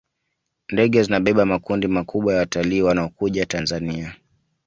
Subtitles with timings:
[0.71, 4.15] ndege zinabeba makundi makubwa ya watalii wanaokuja tanzania